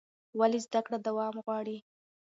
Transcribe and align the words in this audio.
ولې 0.39 0.59
زده 0.65 0.79
کړه 0.85 0.97
دوام 1.07 1.35
غواړي؟ 1.45 1.77